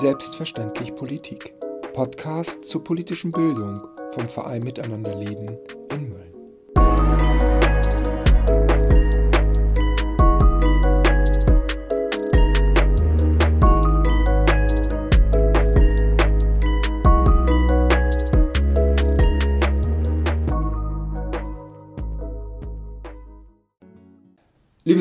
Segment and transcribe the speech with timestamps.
[0.00, 1.54] Selbstverständlich Politik.
[1.92, 3.80] Podcast zur politischen Bildung
[4.12, 5.58] vom Verein Miteinanderleben
[5.92, 6.27] in Mölln.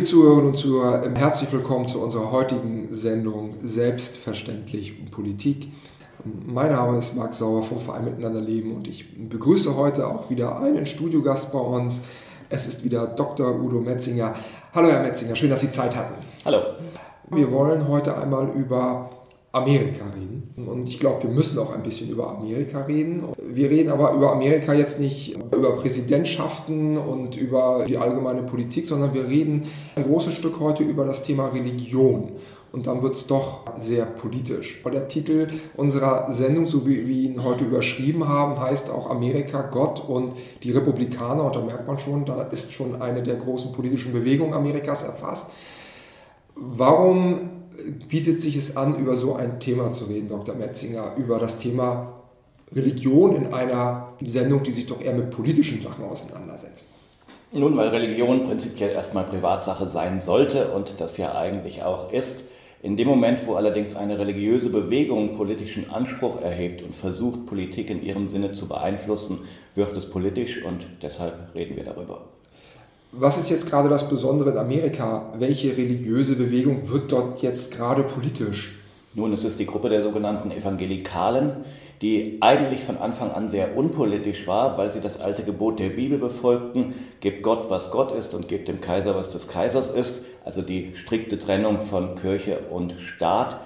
[0.08, 5.68] Zuhörerinnen und Zuhörer, herzlich willkommen zu unserer heutigen Sendung Selbstverständlich Politik.
[6.24, 10.62] Mein Name ist Marc Sauer vom Verein Miteinander Leben und ich begrüße heute auch wieder
[10.62, 12.04] einen Studiogast bei uns.
[12.48, 13.54] Es ist wieder Dr.
[13.60, 14.36] Udo Metzinger.
[14.74, 16.16] Hallo Herr Metzinger, schön, dass Sie Zeit hatten.
[16.46, 16.62] Hallo.
[17.30, 19.10] Wir wollen heute einmal über
[19.58, 20.38] Amerika reden.
[20.66, 23.24] Und ich glaube, wir müssen auch ein bisschen über Amerika reden.
[23.42, 29.14] Wir reden aber über Amerika jetzt nicht über Präsidentschaften und über die allgemeine Politik, sondern
[29.14, 29.64] wir reden
[29.96, 32.31] ein großes Stück heute über das Thema Religion.
[32.72, 34.84] Und dann wird es doch sehr politisch.
[34.84, 40.03] Der Titel unserer Sendung, so wie wir ihn heute überschrieben haben, heißt auch Amerika, Gott
[40.08, 41.46] und die Republikaner.
[41.46, 45.50] Und da merkt man schon, da ist schon eine der großen politischen Bewegungen Amerikas erfasst.
[46.56, 47.56] Warum
[48.09, 50.56] bietet sich es an, über so ein Thema zu reden, Dr.
[50.56, 52.14] Metzinger, über das Thema
[52.73, 56.88] Religion in einer Sendung, die sich doch eher mit politischen Sachen auseinandersetzt?
[57.53, 62.44] Nun, weil Religion prinzipiell erstmal Privatsache sein sollte und das ja eigentlich auch ist.
[62.84, 68.03] In dem Moment, wo allerdings eine religiöse Bewegung politischen Anspruch erhebt und versucht, Politik in
[68.03, 69.39] ihrem Sinne zu beeinflussen,
[69.75, 72.25] wird es politisch und deshalb reden wir darüber.
[73.20, 75.34] Was ist jetzt gerade das Besondere in Amerika?
[75.40, 78.78] Welche religiöse Bewegung wird dort jetzt gerade politisch?
[79.16, 81.66] Nun, es ist die Gruppe der sogenannten Evangelikalen,
[82.04, 86.20] die eigentlich von Anfang an sehr unpolitisch war, weil sie das alte Gebot der Bibel
[86.20, 90.62] befolgten, gebt Gott, was Gott ist und gebt dem Kaiser, was des Kaisers ist, also
[90.62, 93.59] die strikte Trennung von Kirche und Staat.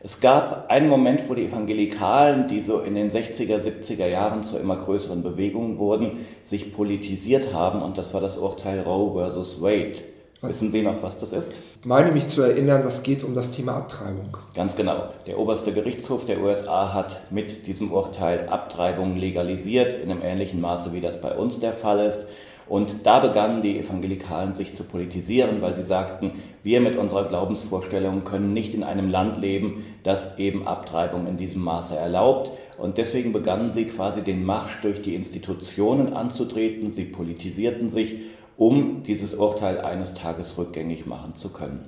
[0.00, 4.58] Es gab einen Moment, wo die Evangelikalen, die so in den 60er, 70er Jahren zu
[4.58, 10.02] immer größeren Bewegungen wurden, sich politisiert haben und das war das Urteil Roe versus Wade.
[10.42, 11.52] Wissen Sie noch, was das ist?
[11.80, 14.36] Ich meine mich zu erinnern, das geht um das Thema Abtreibung.
[14.54, 15.08] Ganz genau.
[15.26, 20.92] Der oberste Gerichtshof der USA hat mit diesem Urteil Abtreibung legalisiert, in einem ähnlichen Maße,
[20.92, 22.26] wie das bei uns der Fall ist.
[22.68, 26.32] Und da begannen die Evangelikalen sich zu politisieren, weil sie sagten,
[26.64, 31.62] wir mit unserer Glaubensvorstellung können nicht in einem Land leben, das eben Abtreibung in diesem
[31.62, 32.50] Maße erlaubt.
[32.78, 36.90] Und deswegen begannen sie quasi den Marsch durch die Institutionen anzutreten.
[36.90, 38.16] Sie politisierten sich,
[38.56, 41.84] um dieses Urteil eines Tages rückgängig machen zu können.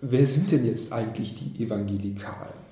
[0.00, 2.67] Wer sind denn jetzt eigentlich die Evangelikalen?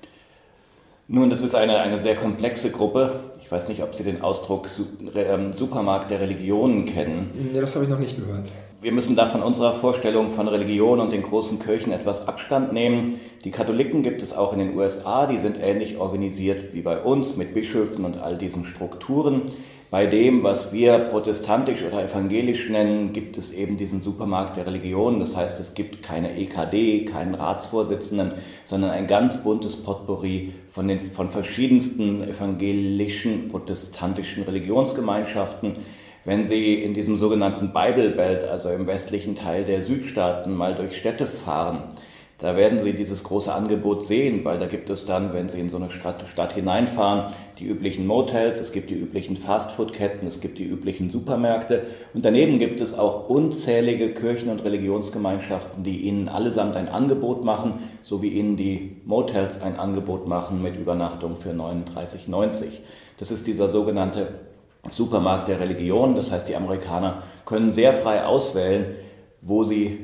[1.09, 3.31] Nun, das ist eine, eine sehr komplexe Gruppe.
[3.41, 4.67] Ich weiß nicht, ob Sie den Ausdruck
[5.15, 7.51] ähm, Supermarkt der Religionen kennen.
[7.53, 8.51] Ja, das habe ich noch nicht gehört.
[8.81, 13.21] Wir müssen da von unserer Vorstellung von Religion und den großen Kirchen etwas Abstand nehmen.
[13.45, 17.37] Die Katholiken gibt es auch in den USA, die sind ähnlich organisiert wie bei uns
[17.37, 19.53] mit Bischöfen und all diesen Strukturen.
[19.89, 25.21] Bei dem, was wir protestantisch oder evangelisch nennen, gibt es eben diesen Supermarkt der Religion.
[25.21, 28.33] Das heißt, es gibt keine EKD, keinen Ratsvorsitzenden,
[28.65, 35.77] sondern ein ganz buntes Potpourri von, den, von verschiedensten evangelischen, protestantischen Religionsgemeinschaften.
[36.25, 40.97] Wenn Sie in diesem sogenannten Bible Belt, also im westlichen Teil der Südstaaten, mal durch
[40.97, 41.93] Städte fahren,
[42.39, 45.69] da werden Sie dieses große Angebot sehen, weil da gibt es dann, wenn Sie in
[45.69, 50.59] so eine Stadt, Stadt hineinfahren, die üblichen Motels, es gibt die üblichen Fastfood-Ketten, es gibt
[50.59, 56.75] die üblichen Supermärkte und daneben gibt es auch unzählige Kirchen- und Religionsgemeinschaften, die Ihnen allesamt
[56.75, 62.81] ein Angebot machen, so wie Ihnen die Motels ein Angebot machen mit Übernachtung für 39,90.
[63.17, 64.35] Das ist dieser sogenannte
[64.91, 68.95] Supermarkt der Religion, das heißt, die Amerikaner können sehr frei auswählen,
[69.41, 69.99] wo sie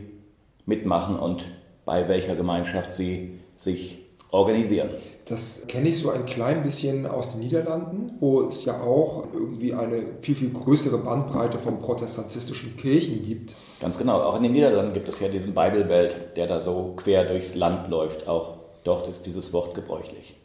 [0.66, 1.46] mitmachen und
[1.86, 4.00] bei welcher Gemeinschaft sie sich
[4.32, 4.90] organisieren.
[5.26, 9.74] Das kenne ich so ein klein bisschen aus den Niederlanden, wo es ja auch irgendwie
[9.74, 13.56] eine viel, viel größere Bandbreite von protestantischen Kirchen gibt.
[13.80, 16.94] Ganz genau, auch in den Niederlanden gibt es ja diesen Bible Belt, der da so
[16.98, 18.28] quer durchs Land läuft.
[18.28, 20.36] Auch dort ist dieses Wort gebräuchlich.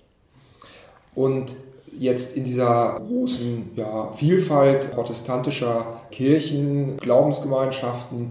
[1.14, 1.56] Und
[1.98, 8.30] jetzt in dieser großen ja, Vielfalt protestantischer Kirchen, Glaubensgemeinschaften,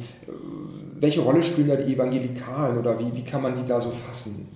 [1.00, 4.50] welche Rolle spielen da die Evangelikalen oder wie, wie kann man die da so fassen?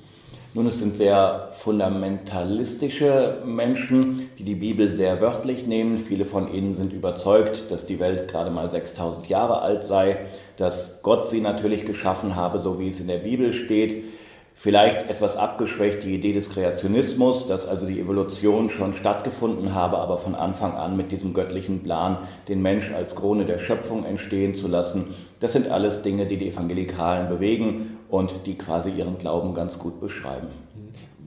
[0.53, 5.97] Nun, es sind sehr fundamentalistische Menschen, die die Bibel sehr wörtlich nehmen.
[5.97, 10.17] Viele von ihnen sind überzeugt, dass die Welt gerade mal 6000 Jahre alt sei,
[10.57, 14.03] dass Gott sie natürlich geschaffen habe, so wie es in der Bibel steht
[14.53, 20.17] Vielleicht etwas abgeschwächt die Idee des Kreationismus, dass also die Evolution schon stattgefunden habe, aber
[20.17, 22.17] von Anfang an mit diesem göttlichen Plan,
[22.47, 25.15] den Mensch als Krone der Schöpfung entstehen zu lassen.
[25.39, 29.99] Das sind alles Dinge, die die Evangelikalen bewegen und die quasi ihren Glauben ganz gut
[29.99, 30.47] beschreiben.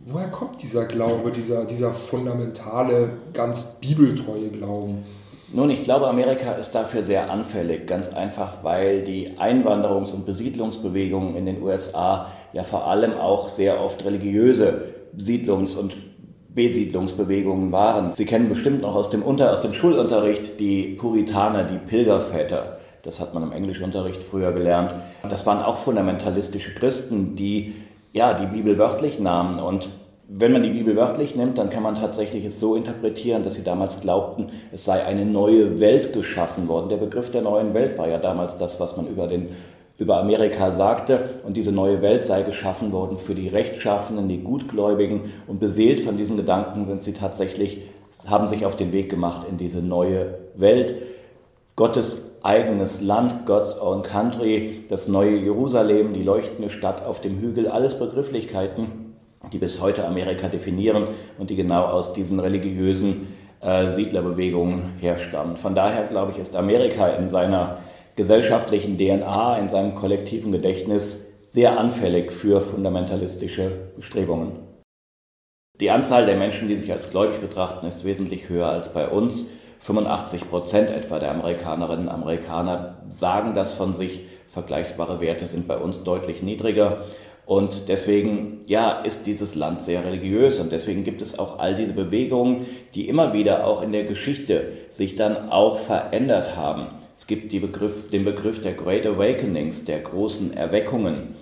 [0.06, 5.02] Woher kommt dieser Glaube, dieser, dieser fundamentale, ganz bibeltreue Glauben?
[5.54, 11.36] Nun, ich glaube, Amerika ist dafür sehr anfällig, ganz einfach, weil die Einwanderungs- und Besiedlungsbewegungen
[11.36, 14.82] in den USA ja vor allem auch sehr oft religiöse
[15.16, 15.96] Siedlungs- und
[16.48, 18.10] Besiedlungsbewegungen waren.
[18.10, 22.78] Sie kennen bestimmt noch aus dem, Unter aus dem Schulunterricht die Puritaner, die Pilgerväter.
[23.02, 24.92] Das hat man im Englischunterricht früher gelernt.
[25.28, 27.74] Das waren auch fundamentalistische Christen, die
[28.12, 29.60] ja, die Bibel wörtlich nahmen.
[29.60, 29.88] Und
[30.36, 33.62] wenn man die Bibel wörtlich nimmt, dann kann man tatsächlich es so interpretieren, dass sie
[33.62, 36.88] damals glaubten, es sei eine neue Welt geschaffen worden.
[36.88, 39.50] Der Begriff der neuen Welt war ja damals das, was man über, den,
[39.96, 41.30] über Amerika sagte.
[41.46, 45.20] Und diese neue Welt sei geschaffen worden für die Rechtschaffenen, die Gutgläubigen.
[45.46, 47.82] Und beseelt von diesem Gedanken sind sie tatsächlich,
[48.26, 50.96] haben sich auf den Weg gemacht in diese neue Welt.
[51.76, 57.68] Gottes eigenes Land, God's Own Country, das neue Jerusalem, die leuchtende Stadt auf dem Hügel,
[57.68, 59.03] alles Begrifflichkeiten,
[59.52, 61.08] die bis heute Amerika definieren
[61.38, 63.28] und die genau aus diesen religiösen
[63.60, 65.56] äh, Siedlerbewegungen herstammen.
[65.56, 67.78] Von daher glaube ich, ist Amerika in seiner
[68.16, 74.64] gesellschaftlichen DNA, in seinem kollektiven Gedächtnis sehr anfällig für fundamentalistische Bestrebungen.
[75.80, 79.46] Die Anzahl der Menschen, die sich als gläubig betrachten, ist wesentlich höher als bei uns.
[79.80, 84.20] 85 Prozent etwa der Amerikanerinnen und Amerikaner sagen das von sich.
[84.48, 87.04] Vergleichbare Werte sind bei uns deutlich niedriger.
[87.46, 91.92] Und deswegen, ja, ist dieses Land sehr religiös und deswegen gibt es auch all diese
[91.92, 92.64] Bewegungen,
[92.94, 96.86] die immer wieder auch in der Geschichte sich dann auch verändert haben.
[97.14, 101.34] Es gibt Begriff, den Begriff der Great Awakenings, der großen Erweckungen.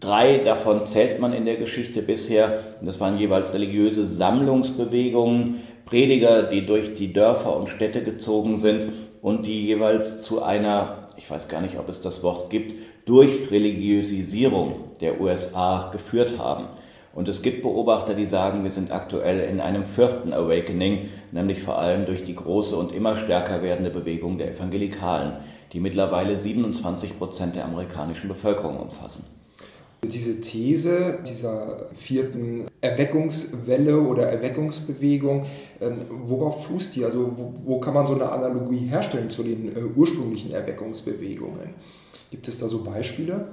[0.00, 6.42] Drei davon zählt man in der Geschichte bisher und das waren jeweils religiöse Sammlungsbewegungen, Prediger,
[6.42, 8.92] die durch die Dörfer und Städte gezogen sind
[9.22, 12.74] und die jeweils zu einer, ich weiß gar nicht, ob es das Wort gibt,
[13.06, 16.66] Durchreligiosisierung der USA geführt haben.
[17.14, 21.78] Und es gibt Beobachter, die sagen, wir sind aktuell in einem vierten Awakening, nämlich vor
[21.78, 25.36] allem durch die große und immer stärker werdende Bewegung der Evangelikalen,
[25.72, 29.24] die mittlerweile 27 Prozent der amerikanischen Bevölkerung umfassen.
[30.04, 35.46] Diese These dieser vierten Erweckungswelle oder Erweckungsbewegung,
[35.80, 37.04] ähm, worauf fußt die?
[37.04, 41.70] Also wo, wo, kann man so eine Analogie herstellen zu den äh, ursprünglichen Erweckungsbewegungen?
[42.30, 43.48] Gibt es da so Beispiele?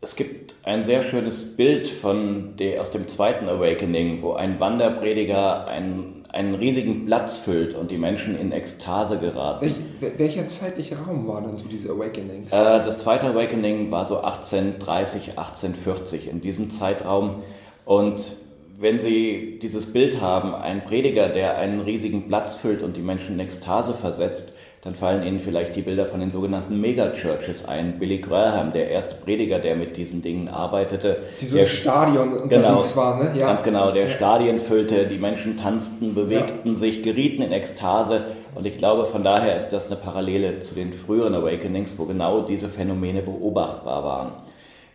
[0.00, 5.66] Es gibt ein sehr schönes Bild von der, aus dem zweiten Awakening, wo ein Wanderprediger
[5.66, 9.64] einen, einen riesigen Platz füllt und die Menschen in Ekstase geraten.
[10.00, 12.52] Welch, welcher zeitliche Raum war dann so diese Awakenings?
[12.52, 17.42] Äh, das zweite Awakening war so 1830, 1840 in diesem Zeitraum.
[17.84, 18.32] Und
[18.78, 23.34] wenn Sie dieses Bild haben, ein Prediger, der einen riesigen Platz füllt und die Menschen
[23.34, 24.52] in Ekstase versetzt,
[24.86, 27.98] dann fallen Ihnen vielleicht die Bilder von den sogenannten Megachurches ein.
[27.98, 31.24] Billy Graham, der erste Prediger, der mit diesen Dingen arbeitete.
[31.40, 33.36] Die so im Stadion genau, war, ne?
[33.36, 33.48] Ja.
[33.48, 34.06] Ganz genau, der.
[34.06, 36.76] Stadien füllte, die Menschen tanzten, bewegten ja.
[36.76, 38.26] sich, gerieten in Ekstase.
[38.54, 42.42] Und ich glaube, von daher ist das eine Parallele zu den früheren Awakenings, wo genau
[42.42, 44.32] diese Phänomene beobachtbar waren.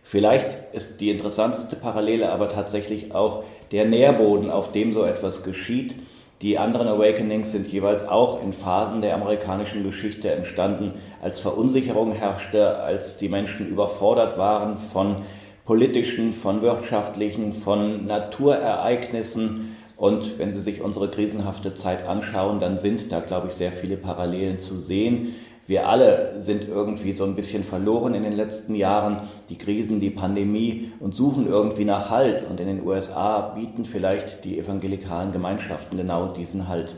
[0.02, 5.96] Vielleicht ist die interessanteste Parallele aber tatsächlich auch der Nährboden, auf dem so etwas geschieht.
[6.42, 12.80] Die anderen Awakenings sind jeweils auch in Phasen der amerikanischen Geschichte entstanden, als Verunsicherung herrschte,
[12.80, 15.16] als die Menschen überfordert waren von
[15.64, 19.76] politischen, von wirtschaftlichen, von Naturereignissen.
[19.96, 23.96] Und wenn Sie sich unsere krisenhafte Zeit anschauen, dann sind da, glaube ich, sehr viele
[23.96, 25.36] Parallelen zu sehen.
[25.66, 30.10] Wir alle sind irgendwie so ein bisschen verloren in den letzten Jahren, die Krisen, die
[30.10, 32.44] Pandemie und suchen irgendwie nach Halt.
[32.48, 36.96] Und in den USA bieten vielleicht die evangelikalen Gemeinschaften genau diesen Halt.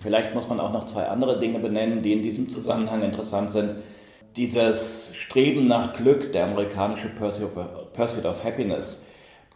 [0.00, 3.74] Vielleicht muss man auch noch zwei andere Dinge benennen, die in diesem Zusammenhang interessant sind.
[4.34, 9.02] Dieses Streben nach Glück, der amerikanische Pursuit of Happiness,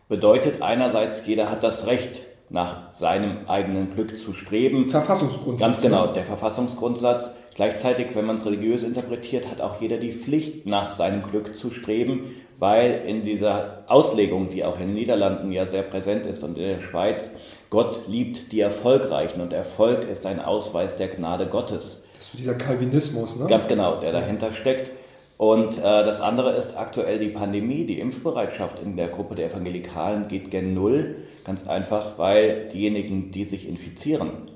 [0.08, 4.88] bedeutet einerseits, jeder hat das Recht, nach seinem eigenen Glück zu streben.
[4.88, 5.72] Verfassungsgrundsatz.
[5.72, 7.30] Ganz genau, der Verfassungsgrundsatz.
[7.54, 11.70] Gleichzeitig, wenn man es religiös interpretiert, hat auch jeder die Pflicht, nach seinem Glück zu
[11.70, 16.58] streben, weil in dieser Auslegung, die auch in den Niederlanden ja sehr präsent ist und
[16.58, 17.30] in der Schweiz,
[17.70, 22.04] Gott liebt die Erfolgreichen und Erfolg ist ein Ausweis der Gnade Gottes.
[22.16, 23.46] Das ist dieser Calvinismus, ne?
[23.46, 24.90] Ganz genau, der dahinter steckt.
[25.36, 27.84] Und äh, das andere ist aktuell die Pandemie.
[27.84, 31.16] Die Impfbereitschaft in der Gruppe der Evangelikalen geht gen Null.
[31.44, 34.50] Ganz einfach, weil diejenigen, die sich infizieren,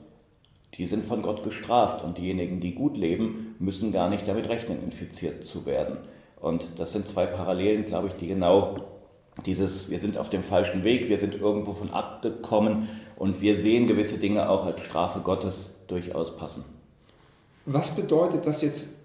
[0.75, 4.83] die sind von Gott gestraft und diejenigen, die gut leben, müssen gar nicht damit rechnen,
[4.83, 5.99] infiziert zu werden.
[6.41, 8.77] Und das sind zwei Parallelen, glaube ich, die genau
[9.45, 13.87] dieses, wir sind auf dem falschen Weg, wir sind irgendwo von abgekommen und wir sehen
[13.87, 16.65] gewisse Dinge auch als Strafe Gottes durchaus passen.
[17.67, 18.98] Was bedeutet das jetzt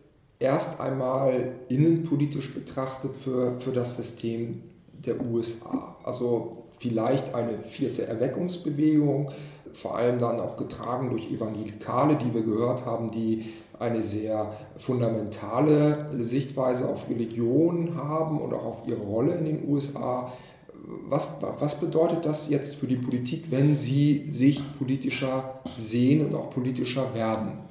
[0.43, 5.95] erst einmal innenpolitisch betrachtet für, für das System der USA?
[6.03, 9.31] Also vielleicht eine vierte Erweckungsbewegung,
[9.71, 13.45] vor allem dann auch getragen durch Evangelikale, die wir gehört haben, die
[13.79, 20.31] eine sehr fundamentale Sichtweise auf Religion haben und auch auf ihre Rolle in den USA.
[21.07, 26.49] Was, was bedeutet das jetzt für die Politik, wenn sie sich politischer sehen und auch
[26.49, 27.63] politischer werden?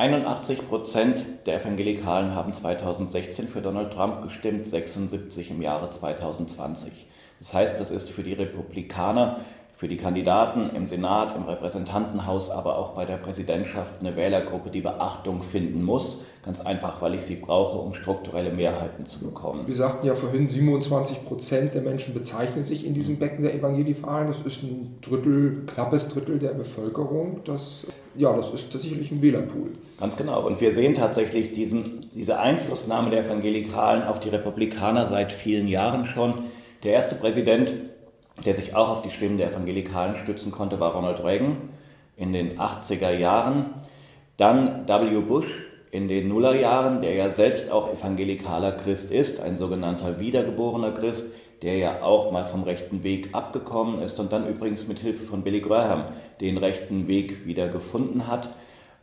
[0.00, 7.06] 81 Prozent der Evangelikalen haben 2016 für Donald Trump gestimmt, 76 im Jahre 2020.
[7.38, 9.40] Das heißt, das ist für die Republikaner
[9.80, 14.82] für die Kandidaten im Senat, im Repräsentantenhaus, aber auch bei der Präsidentschaft eine Wählergruppe, die
[14.82, 16.22] Beachtung finden muss.
[16.44, 19.66] Ganz einfach, weil ich sie brauche, um strukturelle Mehrheiten zu bekommen.
[19.66, 24.28] Wir sagten ja vorhin, 27 Prozent der Menschen bezeichnen sich in diesem Becken der Evangelifalen.
[24.28, 27.40] Das ist ein Drittel, knappes Drittel der Bevölkerung.
[27.44, 29.72] Das, ja, das ist tatsächlich ein Wählerpool.
[29.98, 30.46] Ganz genau.
[30.46, 36.04] Und wir sehen tatsächlich diesen, diese Einflussnahme der Evangelikalen auf die Republikaner seit vielen Jahren
[36.04, 36.44] schon.
[36.82, 37.72] Der erste Präsident
[38.44, 41.56] der sich auch auf die Stimmen der Evangelikalen stützen konnte, war Ronald Reagan
[42.16, 43.66] in den 80er Jahren.
[44.36, 45.20] Dann W.
[45.20, 51.34] Bush in den Nullerjahren, der ja selbst auch evangelikaler Christ ist, ein sogenannter wiedergeborener Christ,
[51.62, 55.42] der ja auch mal vom rechten Weg abgekommen ist und dann übrigens mit Hilfe von
[55.42, 56.04] Billy Graham
[56.40, 58.50] den rechten Weg wieder gefunden hat.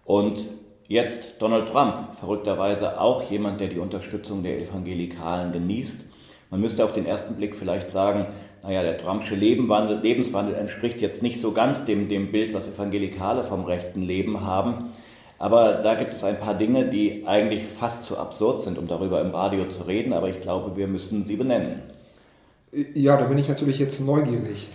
[0.05, 0.47] Und
[0.87, 6.05] jetzt Donald Trump, verrückterweise auch jemand, der die Unterstützung der Evangelikalen genießt.
[6.49, 8.27] Man müsste auf den ersten Blick vielleicht sagen,
[8.67, 13.63] naja, der Trumpsche Lebenswandel entspricht jetzt nicht so ganz dem, dem Bild, was Evangelikale vom
[13.63, 14.89] rechten Leben haben.
[15.39, 19.21] Aber da gibt es ein paar Dinge, die eigentlich fast zu absurd sind, um darüber
[19.21, 21.81] im Radio zu reden, aber ich glaube, wir müssen sie benennen.
[22.93, 24.67] Ja, da bin ich natürlich jetzt neugierig.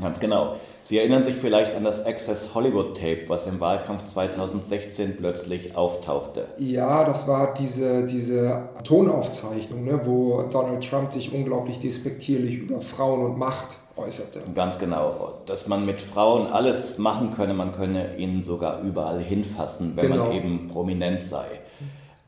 [0.00, 0.56] Ganz genau.
[0.82, 6.48] Sie erinnern sich vielleicht an das Access Hollywood Tape, was im Wahlkampf 2016 plötzlich auftauchte.
[6.58, 13.24] Ja, das war diese, diese Tonaufzeichnung, ne, wo Donald Trump sich unglaublich despektierlich über Frauen
[13.24, 14.42] und Macht äußerte.
[14.54, 15.38] Ganz genau.
[15.46, 20.26] Dass man mit Frauen alles machen könne, man könne ihnen sogar überall hinfassen, wenn genau.
[20.26, 21.46] man eben prominent sei.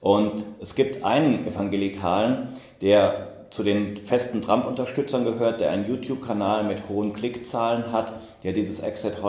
[0.00, 2.48] Und es gibt einen Evangelikalen,
[2.80, 8.12] der zu den festen Trump-Unterstützern gehört, der einen YouTube-Kanal mit hohen Klickzahlen hat,
[8.42, 9.22] der dieses Access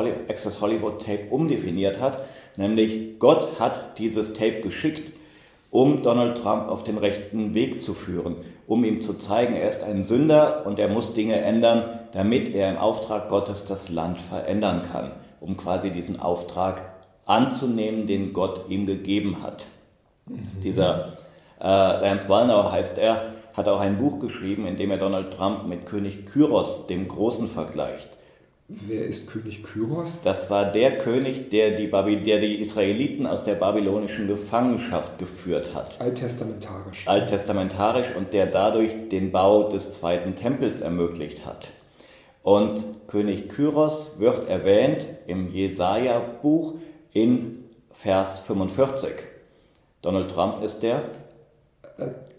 [0.61, 2.19] Hollywood Tape umdefiniert hat,
[2.57, 5.13] nämlich Gott hat dieses Tape geschickt,
[5.71, 9.83] um Donald Trump auf den rechten Weg zu führen, um ihm zu zeigen, er ist
[9.83, 14.81] ein Sünder und er muss Dinge ändern, damit er im Auftrag Gottes das Land verändern
[14.91, 16.81] kann, um quasi diesen Auftrag
[17.25, 19.67] anzunehmen, den Gott ihm gegeben hat.
[20.25, 20.47] Mhm.
[20.63, 21.13] Dieser
[21.61, 25.67] äh, Lance Wallnau heißt er, hat auch ein Buch geschrieben, in dem er Donald Trump
[25.67, 28.07] mit König Kyros, dem Großen, vergleicht.
[28.69, 30.21] Wer ist König Kyros?
[30.23, 35.73] Das war der König, der die, Baby, der die Israeliten aus der babylonischen Gefangenschaft geführt
[35.75, 35.99] hat.
[35.99, 37.07] Alttestamentarisch.
[37.07, 41.71] Alttestamentarisch und der dadurch den Bau des zweiten Tempels ermöglicht hat.
[42.43, 46.75] Und König Kyros wird erwähnt im Jesaja-Buch
[47.11, 49.11] in Vers 45.
[50.01, 51.01] Donald Trump ist der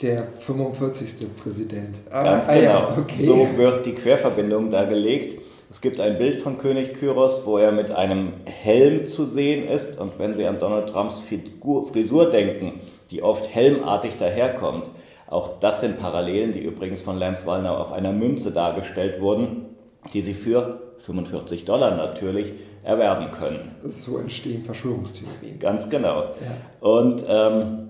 [0.03, 1.27] der 45.
[1.43, 1.97] Präsident.
[2.11, 2.71] Ah, Ganz ah, genau.
[2.71, 3.23] Ja, okay.
[3.23, 5.41] So wird die Querverbindung da gelegt.
[5.71, 10.01] Es gibt ein Bild von König Kyros, wo er mit einem Helm zu sehen ist.
[10.01, 12.81] Und wenn Sie an Donald Trumps Figur, Frisur denken,
[13.11, 14.91] die oft helmartig daherkommt,
[15.29, 19.67] auch das sind Parallelen, die übrigens von Lance Wallner auf einer Münze dargestellt wurden,
[20.13, 22.53] die Sie für 45 Dollar natürlich
[22.83, 23.77] erwerben können.
[23.83, 25.59] So entstehen Verschwörungstheorien.
[25.61, 26.23] Ganz genau.
[26.23, 26.89] Ja.
[26.89, 27.90] Und ähm,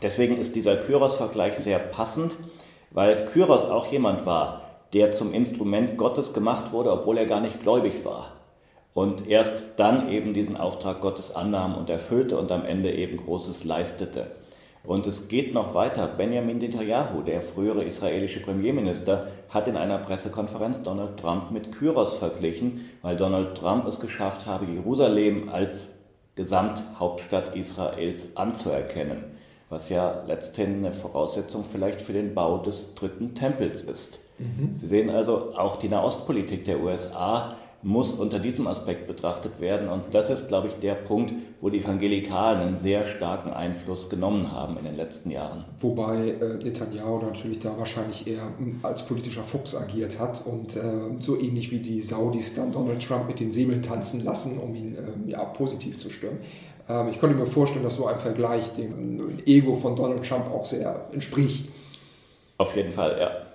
[0.00, 2.34] Deswegen ist dieser Kyros-Vergleich sehr passend,
[2.90, 7.62] weil Kyros auch jemand war, der zum Instrument Gottes gemacht wurde, obwohl er gar nicht
[7.62, 8.32] gläubig war.
[8.94, 13.64] Und erst dann eben diesen Auftrag Gottes annahm und erfüllte und am Ende eben Großes
[13.64, 14.30] leistete.
[14.84, 16.08] Und es geht noch weiter.
[16.08, 22.90] Benjamin Netanyahu, der frühere israelische Premierminister, hat in einer Pressekonferenz Donald Trump mit Kyros verglichen,
[23.00, 25.88] weil Donald Trump es geschafft habe, Jerusalem als
[26.34, 29.31] Gesamthauptstadt Israels anzuerkennen
[29.72, 34.20] was ja letztendlich eine Voraussetzung vielleicht für den Bau des dritten Tempels ist.
[34.38, 34.72] Mhm.
[34.72, 39.88] Sie sehen also, auch die Nahostpolitik der USA muss unter diesem Aspekt betrachtet werden.
[39.88, 44.52] Und das ist, glaube ich, der Punkt, wo die Evangelikalen einen sehr starken Einfluss genommen
[44.52, 45.64] haben in den letzten Jahren.
[45.80, 50.80] Wobei äh, Netanyahu natürlich da wahrscheinlich eher hm, als politischer Fuchs agiert hat und äh,
[51.18, 54.94] so ähnlich wie die Saudis dann Donald Trump mit den Säbeln tanzen lassen, um ihn
[54.94, 56.38] äh, ja, positiv zu stimmen.
[56.88, 60.64] Ähm, ich könnte mir vorstellen, dass so ein Vergleich dem Ego von Donald Trump auch
[60.64, 61.68] sehr entspricht.
[62.58, 63.51] Auf jeden Fall, ja.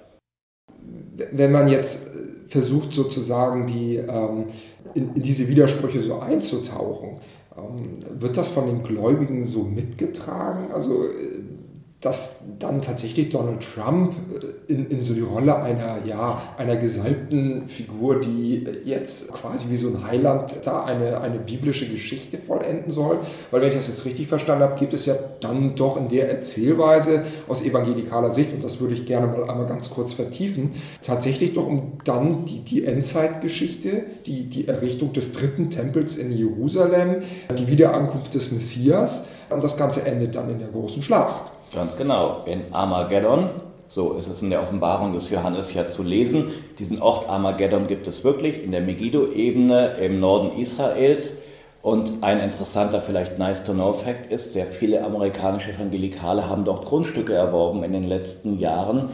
[1.32, 4.46] Wenn man jetzt äh, versucht, sozusagen die, ähm,
[4.94, 7.18] in, in, diese Widersprüche so einzutauchen,
[7.58, 10.72] ähm, wird das von den Gläubigen so mitgetragen?
[10.74, 11.57] Also, äh,
[12.00, 17.68] dass dann tatsächlich Donald Trump äh, in, in so die Rolle einer, ja, einer gesalbten
[17.68, 23.20] Figur, die jetzt quasi wie so ein Heiland da eine, eine biblische Geschichte vollenden soll.
[23.50, 26.30] Weil wenn ich das jetzt richtig verstanden habe, gibt es ja dann doch in der
[26.30, 31.56] Erzählweise aus evangelikaler Sicht, und das würde ich gerne mal einmal ganz kurz vertiefen, tatsächlich
[31.56, 37.24] doch um dann die, die Endzeitgeschichte, die, die Errichtung des dritten Tempels in Jerusalem,
[37.58, 41.57] die Wiederankunft des Messias und das Ganze endet dann in der großen Schlacht.
[41.74, 43.50] Ganz genau, in Armageddon.
[43.90, 46.52] So ist es in der Offenbarung des Johannes ja zu lesen.
[46.78, 51.34] Diesen Ort Armageddon gibt es wirklich in der Megiddo-Ebene im Norden Israels.
[51.82, 56.86] Und ein interessanter, vielleicht nice to know Fact ist, sehr viele amerikanische Evangelikale haben dort
[56.86, 59.10] Grundstücke erworben in den letzten Jahren.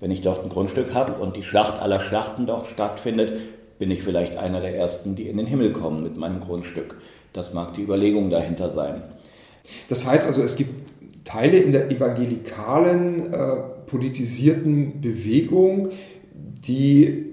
[0.00, 3.32] Wenn ich dort ein Grundstück habe und die Schlacht aller Schlachten dort stattfindet,
[3.78, 6.96] bin ich vielleicht einer der Ersten, die in den Himmel kommen mit meinem Grundstück.
[7.32, 9.02] Das mag die Überlegung dahinter sein.
[9.88, 10.85] Das heißt also, es gibt
[11.26, 13.56] Teile in der evangelikalen äh,
[13.86, 15.90] politisierten Bewegung,
[16.66, 17.26] die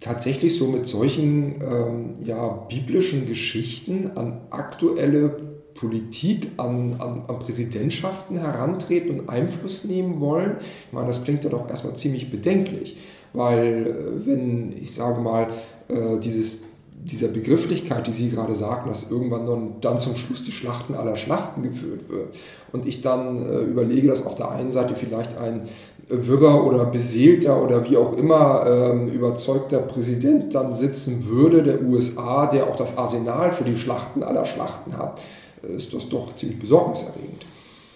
[0.00, 5.28] tatsächlich so mit solchen ähm, ja, biblischen Geschichten an aktuelle
[5.74, 10.56] Politik, an, an, an, Präsidentschaften herantreten und Einfluss nehmen wollen.
[10.86, 12.96] Ich meine, das klingt ja doch erstmal ziemlich bedenklich,
[13.34, 15.48] weil äh, wenn, ich sage mal,
[15.88, 16.62] äh, dieses
[17.06, 21.62] dieser Begrifflichkeit, die Sie gerade sagten, dass irgendwann dann, zum Schluss die Schlachten aller Schlachten
[21.62, 22.34] geführt wird.
[22.72, 25.68] Und ich dann äh, überlege, dass auf der einen Seite vielleicht ein
[26.08, 32.46] wirrer oder beseelter oder wie auch immer ähm, überzeugter Präsident dann sitzen würde, der USA,
[32.46, 35.20] der auch das Arsenal für die Schlachten aller Schlachten hat,
[35.62, 37.46] äh, ist das doch ziemlich besorgniserregend.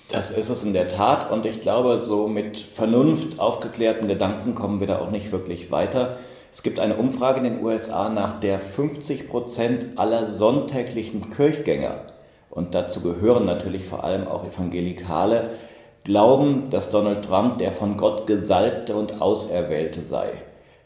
[0.08, 4.80] Das ist es in der Tat und ich glaube, so mit Vernunft aufgeklärten Gedanken kommen
[4.80, 6.16] wir da auch nicht wirklich weiter.
[6.52, 12.07] Es gibt eine Umfrage in den USA, nach der 50 Prozent aller sonntäglichen Kirchgänger,
[12.50, 15.50] und dazu gehören natürlich vor allem auch Evangelikale,
[16.02, 20.32] glauben, dass Donald Trump der von Gott Gesalbte und Auserwählte sei.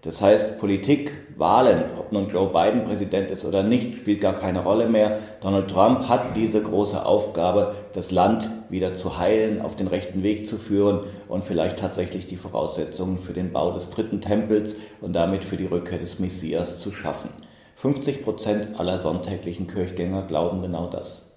[0.05, 4.63] Das heißt, Politik, Wahlen, ob nun Joe Biden Präsident ist oder nicht, spielt gar keine
[4.63, 5.19] Rolle mehr.
[5.41, 10.47] Donald Trump hat diese große Aufgabe, das Land wieder zu heilen, auf den rechten Weg
[10.47, 15.43] zu führen und vielleicht tatsächlich die Voraussetzungen für den Bau des dritten Tempels und damit
[15.43, 17.31] für die Rückkehr des Messias zu schaffen.
[17.77, 21.31] 50 Prozent aller sonntäglichen Kirchgänger glauben genau das.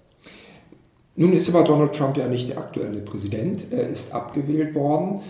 [1.16, 3.72] Nun ist aber Donald Trump ja nicht der aktuelle Präsident.
[3.72, 5.20] Er ist abgewählt worden.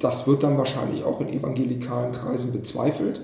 [0.00, 3.20] Das wird dann wahrscheinlich auch in evangelikalen Kreisen bezweifelt.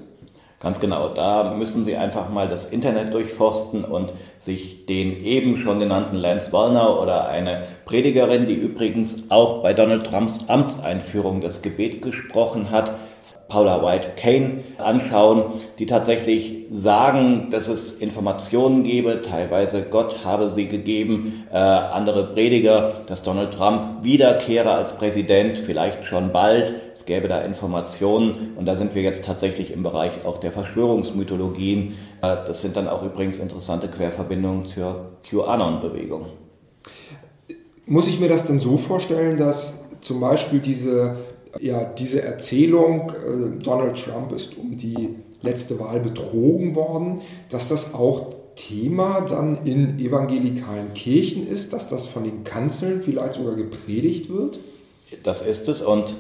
[0.61, 5.81] Ganz genau, da müssen Sie einfach mal das Internet durchforsten und sich den eben schon
[5.81, 12.03] genannten Lance Wallner oder eine Predigerin, die übrigens auch bei Donald Trumps Amtseinführung das Gebet
[12.03, 12.93] gesprochen hat,
[13.51, 15.45] Paula White Kane anschauen,
[15.79, 23.03] die tatsächlich sagen, dass es Informationen gebe, teilweise Gott habe sie gegeben, äh, andere Prediger,
[23.07, 26.75] dass Donald Trump wiederkehre als Präsident, vielleicht schon bald.
[26.95, 31.95] Es gäbe da Informationen und da sind wir jetzt tatsächlich im Bereich auch der Verschwörungsmythologien.
[32.23, 36.27] Äh, das sind dann auch übrigens interessante Querverbindungen zur QAnon-Bewegung.
[37.87, 41.17] Muss ich mir das denn so vorstellen, dass zum Beispiel diese
[41.59, 47.95] ja, diese Erzählung, äh, Donald Trump ist um die letzte Wahl betrogen worden, dass das
[47.95, 54.29] auch Thema dann in evangelikalen Kirchen ist, dass das von den Kanzeln vielleicht sogar gepredigt
[54.29, 54.59] wird?
[55.23, 56.15] Das ist es und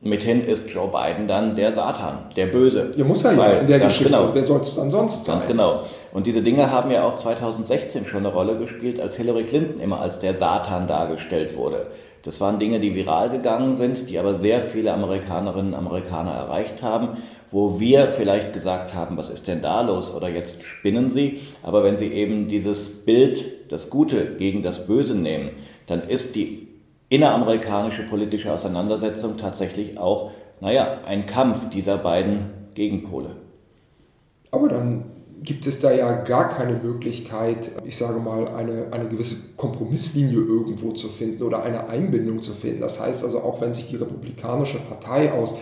[0.00, 2.92] mithin ist Joe Biden dann der Satan, der Böse.
[2.96, 4.12] Ja, muss er ja in der Geschichte.
[4.12, 4.30] Genau.
[4.32, 5.36] Wer soll es dann sonst sein?
[5.36, 5.82] Ganz genau.
[6.12, 10.00] Und diese Dinge haben ja auch 2016 schon eine Rolle gespielt, als Hillary Clinton immer
[10.00, 11.86] als der Satan dargestellt wurde.
[12.28, 16.82] Das waren Dinge, die viral gegangen sind, die aber sehr viele Amerikanerinnen und Amerikaner erreicht
[16.82, 17.16] haben,
[17.50, 21.40] wo wir vielleicht gesagt haben, was ist denn da los oder jetzt spinnen sie.
[21.62, 25.52] Aber wenn sie eben dieses Bild, das Gute gegen das Böse nehmen,
[25.86, 26.68] dann ist die
[27.08, 33.36] inneramerikanische politische Auseinandersetzung tatsächlich auch, naja, ein Kampf dieser beiden Gegenpole.
[34.50, 35.04] Aber dann
[35.48, 40.92] gibt es da ja gar keine Möglichkeit, ich sage mal, eine, eine gewisse Kompromisslinie irgendwo
[40.92, 42.82] zu finden oder eine Einbindung zu finden.
[42.82, 45.56] Das heißt also, auch wenn sich die Republikanische Partei aus,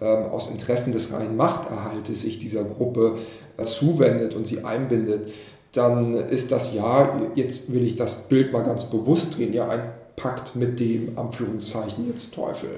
[0.00, 3.18] ähm, aus Interessen des reinen Machterhaltes sich dieser Gruppe
[3.58, 5.30] äh, zuwendet und sie einbindet,
[5.72, 9.92] dann ist das ja, jetzt will ich das Bild mal ganz bewusst drehen, ja ein
[10.16, 12.70] Pakt mit dem, Anführungszeichen jetzt Teufel.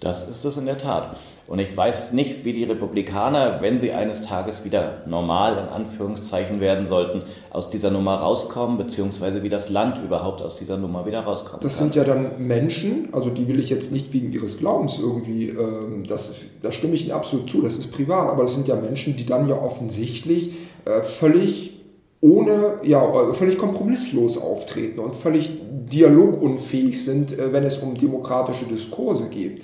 [0.00, 1.16] Das ist es in der Tat.
[1.48, 6.60] Und ich weiß nicht, wie die Republikaner, wenn sie eines Tages wieder normal in Anführungszeichen
[6.60, 11.20] werden sollten, aus dieser Nummer rauskommen, beziehungsweise wie das Land überhaupt aus dieser Nummer wieder
[11.20, 11.64] rauskommt.
[11.64, 15.48] Das sind ja dann Menschen, also die will ich jetzt nicht wegen ihres Glaubens irgendwie,
[15.48, 18.76] ähm, das, da stimme ich Ihnen absolut zu, das ist privat, aber das sind ja
[18.76, 20.52] Menschen, die dann ja offensichtlich
[20.84, 21.78] äh, völlig
[22.20, 25.50] ohne, ja, völlig kompromisslos auftreten und völlig
[25.90, 29.62] dialogunfähig sind, äh, wenn es um demokratische Diskurse geht.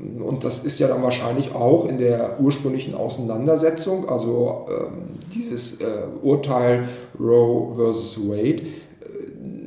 [0.00, 5.86] Und das ist ja dann wahrscheinlich auch in der ursprünglichen Auseinandersetzung, also ähm, dieses äh,
[6.22, 8.66] Urteil Roe versus Wade, äh,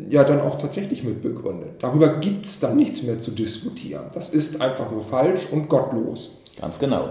[0.10, 1.76] ja dann auch tatsächlich mit begründet.
[1.80, 4.06] Darüber gibt es dann nichts mehr zu diskutieren.
[4.14, 6.38] Das ist einfach nur falsch und gottlos.
[6.60, 7.10] Ganz genau.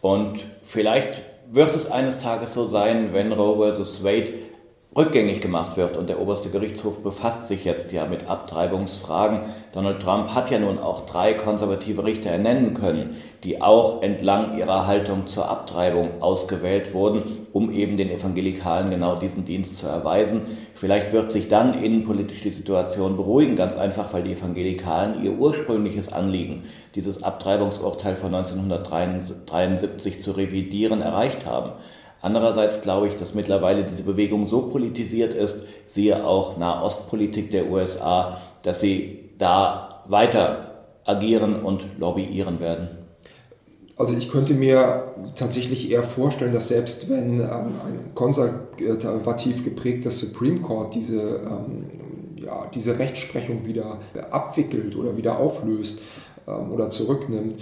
[0.00, 4.02] Und vielleicht wird es eines Tages so sein, wenn Roe vs.
[4.02, 4.32] Wade
[4.94, 5.96] rückgängig gemacht wird.
[5.96, 9.40] Und der oberste Gerichtshof befasst sich jetzt ja mit Abtreibungsfragen.
[9.72, 14.86] Donald Trump hat ja nun auch drei konservative Richter ernennen können, die auch entlang ihrer
[14.86, 20.42] Haltung zur Abtreibung ausgewählt wurden, um eben den Evangelikalen genau diesen Dienst zu erweisen.
[20.74, 26.12] Vielleicht wird sich dann innenpolitisch die Situation beruhigen, ganz einfach, weil die Evangelikalen ihr ursprüngliches
[26.12, 31.72] Anliegen, dieses Abtreibungsurteil von 1973 zu revidieren, erreicht haben.
[32.22, 38.40] Andererseits glaube ich, dass mittlerweile diese Bewegung so politisiert ist, siehe auch Nahostpolitik der USA,
[38.62, 42.88] dass sie da weiter agieren und lobbyieren werden.
[43.96, 47.46] Also ich könnte mir tatsächlich eher vorstellen, dass selbst wenn ähm,
[47.86, 51.84] ein konservativ geprägtes Supreme Court diese, ähm,
[52.36, 53.98] ja, diese Rechtsprechung wieder
[54.30, 56.00] abwickelt oder wieder auflöst
[56.46, 57.60] ähm, oder zurücknimmt,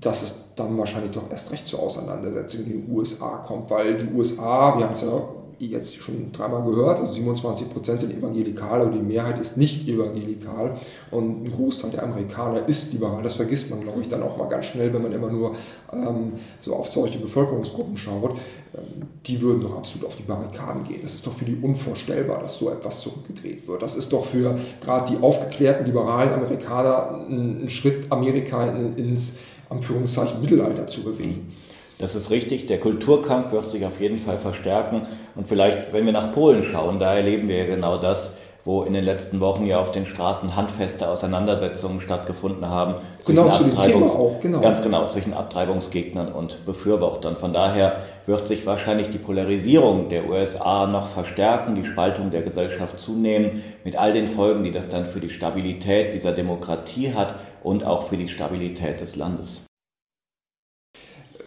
[0.00, 4.12] dass es dann wahrscheinlich doch erst recht zur Auseinandersetzung in den USA kommt, weil die
[4.14, 5.22] USA, wir haben es ja
[5.58, 10.74] jetzt schon dreimal gehört, also 27 Prozent sind evangelikal, aber die Mehrheit ist nicht evangelikal
[11.10, 13.22] und ein Großteil der Amerikaner ist liberal.
[13.22, 15.54] Das vergisst man, glaube ich, dann auch mal ganz schnell, wenn man immer nur
[15.92, 18.32] ähm, so auf solche Bevölkerungsgruppen schaut.
[18.74, 21.00] Ähm, die würden doch absolut auf die Barrikaden gehen.
[21.02, 23.80] Das ist doch für die unvorstellbar, dass so etwas zurückgedreht wird.
[23.80, 29.36] Das ist doch für gerade die aufgeklärten liberalen Amerikaner ein, ein Schritt Amerika in, ins
[29.68, 31.52] Anführungszeichen Mittelalter zu bewegen.
[31.98, 32.66] Das ist richtig.
[32.66, 35.06] Der Kulturkampf wird sich auf jeden Fall verstärken.
[35.34, 38.92] Und vielleicht, wenn wir nach Polen schauen, da erleben wir ja genau das, wo in
[38.92, 42.96] den letzten Wochen ja auf den Straßen handfeste Auseinandersetzungen stattgefunden haben.
[43.24, 44.60] Genau, zu dem Thema auch, genau.
[44.60, 47.36] Ganz genau, zwischen Abtreibungsgegnern und Befürwortern.
[47.36, 52.98] Von daher wird sich wahrscheinlich die Polarisierung der USA noch verstärken, die Spaltung der Gesellschaft
[52.98, 57.84] zunehmen, mit all den Folgen, die das dann für die Stabilität dieser Demokratie hat und
[57.84, 59.62] auch für die Stabilität des Landes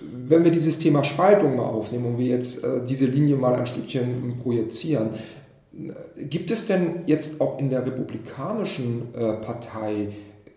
[0.01, 3.65] wenn wir dieses Thema Spaltung mal aufnehmen und wir jetzt äh, diese Linie mal ein
[3.65, 5.09] Stückchen projizieren,
[6.17, 10.09] Gibt es denn jetzt auch in der Republikanischen äh, Partei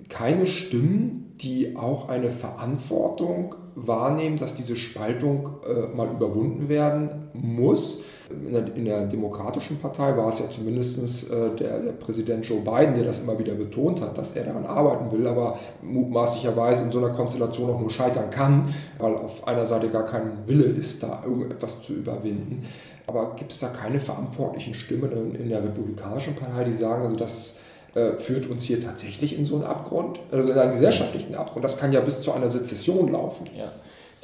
[0.08, 8.02] keine Stimmen, die auch eine Verantwortung wahrnehmen, dass diese Spaltung äh, mal überwunden werden muss?
[8.30, 12.60] In der, in der, Demokratischen Partei war es ja zumindest äh, der, der, Präsident Joe
[12.60, 16.92] Biden, der das immer wieder betont hat, dass er daran arbeiten will, aber mutmaßlicherweise in
[16.92, 21.02] so einer Konstellation auch nur scheitern kann, weil auf einer Seite gar kein Wille ist,
[21.02, 22.64] da irgendetwas zu überwinden.
[23.06, 27.56] Aber gibt es da keine verantwortlichen Stimmen in der Republikanischen Partei, die sagen, also das
[27.94, 31.64] äh, führt uns hier tatsächlich in so einen Abgrund, also in einen gesellschaftlichen Abgrund?
[31.64, 33.46] Das kann ja bis zu einer Sezession laufen.
[33.56, 33.72] Ja.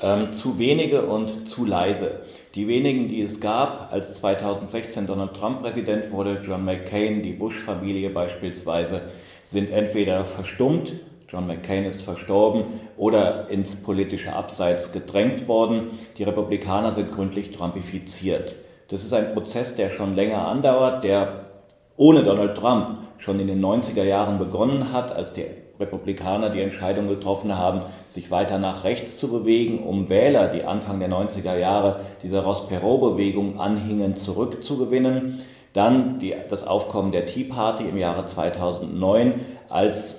[0.00, 2.20] Ähm, zu wenige und zu leise.
[2.54, 8.10] Die wenigen, die es gab, als 2016 Donald Trump Präsident wurde, John McCain, die Bush-Familie
[8.10, 9.02] beispielsweise,
[9.42, 10.92] sind entweder verstummt,
[11.28, 15.90] John McCain ist verstorben, oder ins politische Abseits gedrängt worden.
[16.16, 18.54] Die Republikaner sind gründlich trumpifiziert.
[18.88, 21.44] Das ist ein Prozess, der schon länger andauert, der
[21.96, 25.44] ohne Donald Trump schon in den 90er Jahren begonnen hat, als die
[25.80, 30.98] Republikaner die Entscheidung getroffen haben, sich weiter nach rechts zu bewegen, um Wähler, die Anfang
[30.98, 35.40] der 90er Jahre dieser Ross Perot-Bewegung anhingen, zurückzugewinnen.
[35.72, 39.34] Dann die, das Aufkommen der Tea Party im Jahre 2009
[39.68, 40.18] als äh,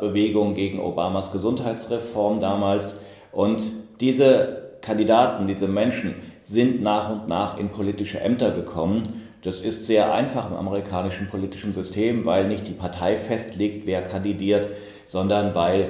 [0.00, 2.98] Bewegung gegen Obamas Gesundheitsreform damals.
[3.32, 3.62] Und
[4.00, 9.19] diese Kandidaten, diese Menschen sind nach und nach in politische Ämter gekommen.
[9.42, 14.68] Das ist sehr einfach im amerikanischen politischen System, weil nicht die Partei festlegt, wer kandidiert,
[15.06, 15.88] sondern weil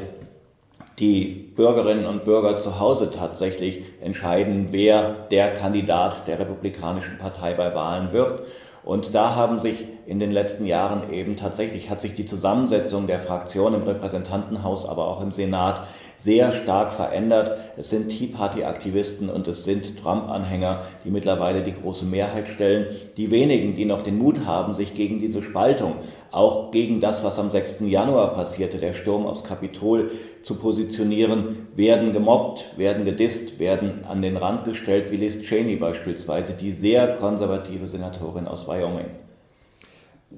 [1.00, 7.74] die Bürgerinnen und Bürger zu Hause tatsächlich entscheiden, wer der Kandidat der Republikanischen Partei bei
[7.74, 8.42] Wahlen wird.
[8.82, 13.20] Und da haben sich in den letzten Jahren eben tatsächlich, hat sich die Zusammensetzung der
[13.20, 17.56] Fraktion im Repräsentantenhaus, aber auch im Senat sehr stark verändert.
[17.76, 22.86] Es sind Tea Party-Aktivisten und es sind Trump-Anhänger, die mittlerweile die große Mehrheit stellen.
[23.16, 25.96] Die wenigen, die noch den Mut haben, sich gegen diese Spaltung,
[26.30, 27.80] auch gegen das, was am 6.
[27.82, 30.10] Januar passierte, der Sturm aufs Kapitol,
[30.42, 36.54] zu positionieren, werden gemobbt, werden gedisst, werden an den Rand gestellt, wie Liz Cheney beispielsweise,
[36.54, 39.06] die sehr konservative Senatorin aus Wyoming.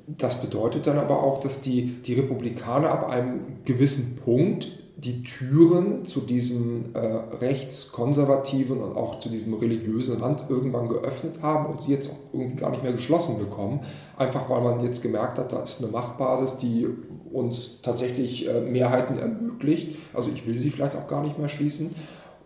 [0.06, 6.04] Das bedeutet dann aber auch, dass die, die Republikaner ab einem gewissen Punkt die Türen
[6.04, 6.98] zu diesem äh,
[7.40, 12.56] rechtskonservativen und auch zu diesem religiösen Rand irgendwann geöffnet haben und sie jetzt auch irgendwie
[12.56, 13.80] gar nicht mehr geschlossen bekommen.
[14.16, 16.86] Einfach weil man jetzt gemerkt hat, da ist eine Machtbasis, die
[17.32, 19.96] uns tatsächlich äh, Mehrheiten ermöglicht.
[20.14, 21.94] Also ich will sie vielleicht auch gar nicht mehr schließen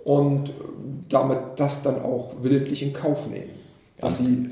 [0.04, 0.52] und
[1.10, 3.50] damit das dann auch willentlich in Kauf nehmen.
[3.98, 4.50] Dass sie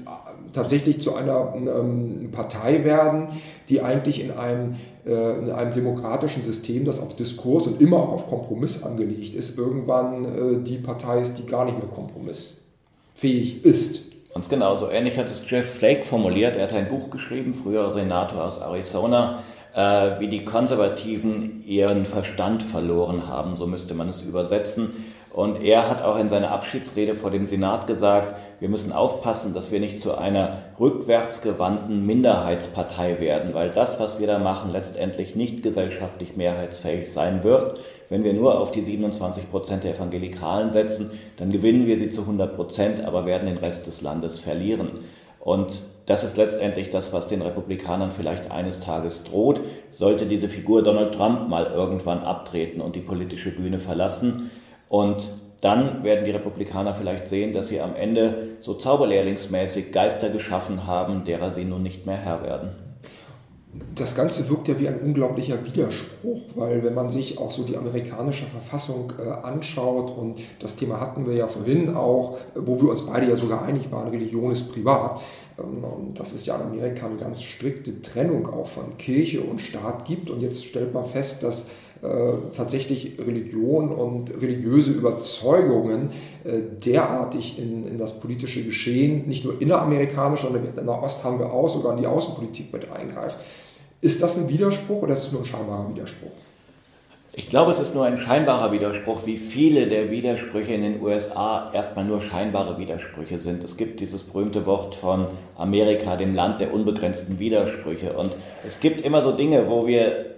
[0.54, 3.28] tatsächlich zu einer ähm, Partei werden,
[3.68, 8.12] die eigentlich in einem, äh, in einem demokratischen System, das auf Diskurs und immer auch
[8.12, 14.02] auf Kompromiss angelegt ist, irgendwann äh, die Partei ist, die gar nicht mehr kompromissfähig ist.
[14.32, 16.56] Ganz genau, so ähnlich hat es Jeff Flake formuliert.
[16.56, 22.62] Er hat ein Buch geschrieben, früher Senator aus Arizona, äh, wie die Konservativen ihren Verstand
[22.62, 25.04] verloren haben, so müsste man es übersetzen.
[25.34, 29.72] Und er hat auch in seiner Abschiedsrede vor dem Senat gesagt, wir müssen aufpassen, dass
[29.72, 35.64] wir nicht zu einer rückwärtsgewandten Minderheitspartei werden, weil das, was wir da machen, letztendlich nicht
[35.64, 37.80] gesellschaftlich mehrheitsfähig sein wird.
[38.08, 42.20] Wenn wir nur auf die 27 Prozent der Evangelikalen setzen, dann gewinnen wir sie zu
[42.20, 45.00] 100 Prozent, aber werden den Rest des Landes verlieren.
[45.40, 50.84] Und das ist letztendlich das, was den Republikanern vielleicht eines Tages droht, sollte diese Figur
[50.84, 54.52] Donald Trump mal irgendwann abtreten und die politische Bühne verlassen.
[54.88, 60.86] Und dann werden die Republikaner vielleicht sehen, dass sie am Ende so zauberlehrlingsmäßig Geister geschaffen
[60.86, 62.70] haben, derer sie nun nicht mehr Herr werden.
[63.94, 67.76] Das Ganze wirkt ja wie ein unglaublicher Widerspruch, weil wenn man sich auch so die
[67.76, 73.06] amerikanische Verfassung äh, anschaut, und das Thema hatten wir ja vorhin auch, wo wir uns
[73.06, 75.20] beide ja sogar einig waren, Religion ist privat,
[75.58, 80.04] ähm, dass es ja in Amerika eine ganz strikte Trennung auch von Kirche und Staat
[80.04, 80.30] gibt.
[80.30, 81.68] Und jetzt stellt man fest, dass
[82.52, 86.10] tatsächlich Religion und religiöse Überzeugungen
[86.44, 91.38] äh, derartig in, in das politische Geschehen, nicht nur inneramerikanisch, sondern in der Ost haben
[91.38, 93.38] wir auch, sogar in die Außenpolitik mit eingreift.
[94.02, 96.32] Ist das ein Widerspruch oder ist es nur ein scheinbarer Widerspruch?
[97.36, 101.72] Ich glaube, es ist nur ein scheinbarer Widerspruch, wie viele der Widersprüche in den USA
[101.72, 103.64] erstmal nur scheinbare Widersprüche sind.
[103.64, 105.26] Es gibt dieses berühmte Wort von
[105.56, 108.12] Amerika, dem Land der unbegrenzten Widersprüche.
[108.12, 110.33] Und es gibt immer so Dinge, wo wir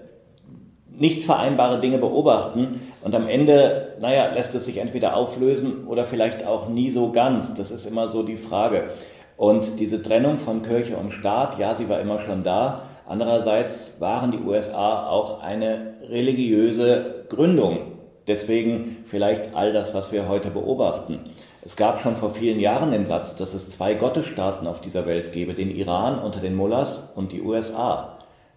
[0.99, 6.47] nicht vereinbare Dinge beobachten und am Ende, naja, lässt es sich entweder auflösen oder vielleicht
[6.47, 7.55] auch nie so ganz.
[7.55, 8.91] Das ist immer so die Frage.
[9.37, 12.83] Und diese Trennung von Kirche und Staat, ja, sie war immer schon da.
[13.07, 17.93] Andererseits waren die USA auch eine religiöse Gründung.
[18.27, 21.21] Deswegen vielleicht all das, was wir heute beobachten.
[21.63, 25.33] Es gab schon vor vielen Jahren den Satz, dass es zwei Gottesstaaten auf dieser Welt
[25.33, 28.16] gebe, den Iran unter den Mullahs und die USA.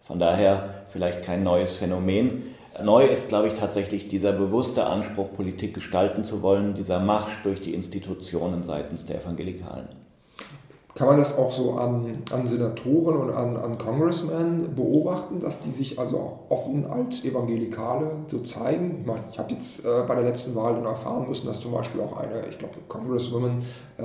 [0.10, 2.56] Von daher vielleicht kein neues Phänomen.
[2.84, 7.62] Neu ist, glaube ich, tatsächlich dieser bewusste Anspruch, Politik gestalten zu wollen, dieser Marsch durch
[7.62, 9.88] die Institutionen seitens der Evangelikalen.
[11.00, 15.72] Kann man das auch so an, an Senatoren und an, an Congressmen beobachten, dass die
[15.72, 18.98] sich also auch offen als Evangelikale so zeigen?
[19.00, 21.72] Ich, meine, ich habe jetzt äh, bei der letzten Wahl dann erfahren müssen, dass zum
[21.72, 23.62] Beispiel auch eine, ich glaube, Congresswoman
[23.98, 24.02] äh,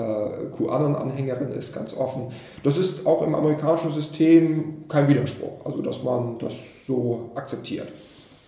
[0.57, 2.29] QAnon-Anhängerin ist, ganz offen.
[2.63, 7.89] Das ist auch im amerikanischen System kein Widerspruch, also dass man das so akzeptiert.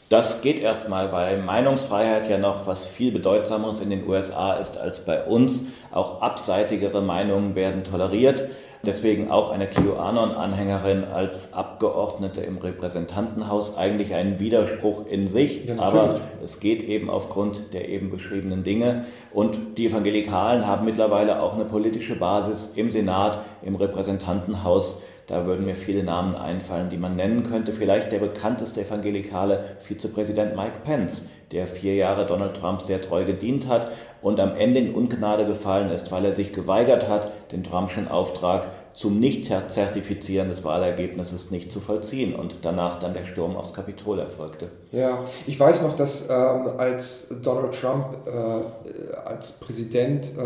[0.09, 5.05] Das geht erstmal, weil Meinungsfreiheit ja noch was viel bedeutsameres in den USA ist als
[5.05, 5.65] bei uns.
[5.91, 8.49] Auch abseitigere Meinungen werden toleriert.
[8.85, 15.65] Deswegen auch eine QAnon-Anhängerin als Abgeordnete im Repräsentantenhaus eigentlich ein Widerspruch in sich.
[15.65, 19.07] Ja, aber es geht eben aufgrund der eben beschriebenen Dinge.
[19.33, 25.03] Und die Evangelikalen haben mittlerweile auch eine politische Basis im Senat, im Repräsentantenhaus.
[25.27, 27.73] Da würden mir viele Namen einfallen, die man nennen könnte.
[27.73, 33.67] Vielleicht der bekannteste evangelikale Vizepräsident Mike Pence, der vier Jahre Donald Trump sehr treu gedient
[33.67, 33.91] hat
[34.27, 38.67] und am Ende in Ungnade gefallen ist, weil er sich geweigert hat, den Trumpschen Auftrag
[38.93, 44.69] zum Nicht-Zertifizieren des Wahlergebnisses nicht zu vollziehen und danach dann der Sturm aufs Kapitol erfolgte.
[44.91, 50.41] Ja, ich weiß noch, dass ähm, als Donald Trump äh, als Präsident äh,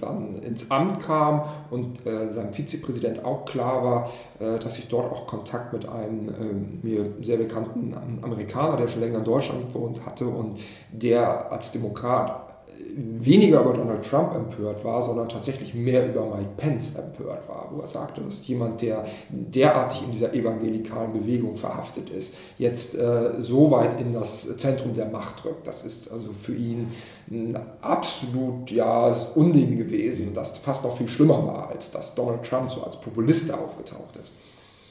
[0.00, 5.10] dann ins Amt kam und äh, sein Vizepräsident auch klar war, äh, dass ich dort
[5.10, 10.06] auch Kontakt mit einem ähm, mir sehr bekannten Amerikaner, der schon länger in Deutschland wohnt,
[10.06, 10.60] hatte und
[10.92, 12.51] der als Demokrat
[12.94, 17.80] weniger über Donald Trump empört war, sondern tatsächlich mehr über Mike Pence empört war, wo
[17.80, 23.70] er sagte, dass jemand, der derartig in dieser evangelikalen Bewegung verhaftet ist, jetzt äh, so
[23.70, 25.66] weit in das Zentrum der Macht rückt.
[25.66, 26.88] Das ist also für ihn
[27.30, 32.70] ein absolut ja, Unding gewesen, das fast noch viel schlimmer war, als dass Donald Trump
[32.70, 34.34] so als Populist aufgetaucht ist.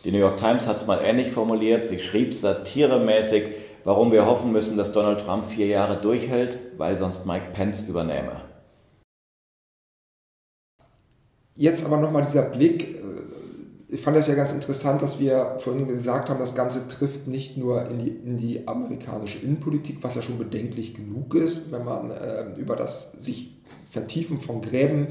[0.03, 1.85] Die New York Times hat es mal ähnlich formuliert.
[1.85, 3.43] Sie schrieb satiremäßig,
[3.83, 8.41] warum wir hoffen müssen, dass Donald Trump vier Jahre durchhält, weil sonst Mike Pence übernehme.
[11.55, 13.01] Jetzt aber nochmal dieser Blick.
[13.87, 17.57] ich fand es ja ganz interessant, dass wir vorhin gesagt haben, das Ganze trifft nicht
[17.57, 22.11] nur in die, in die amerikanische Innenpolitik, was ja schon bedenklich genug ist, wenn man
[22.11, 23.57] äh, über das sich
[23.91, 25.07] Vertiefen von Gräben,